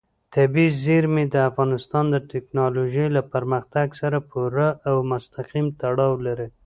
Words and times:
طبیعي 0.33 0.69
زیرمې 0.83 1.25
د 1.33 1.35
افغانستان 1.49 2.05
د 2.09 2.15
تکنالوژۍ 2.33 3.07
له 3.15 3.21
پرمختګ 3.33 3.87
سره 4.01 4.17
پوره 4.29 4.67
او 4.89 4.95
مستقیم 5.11 5.67
تړاو 5.81 6.13
لري. 6.25 6.47